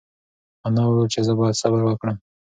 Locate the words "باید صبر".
1.39-1.81